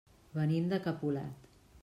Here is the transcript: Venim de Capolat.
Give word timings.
Venim 0.37 0.71
de 0.71 0.81
Capolat. 0.87 1.47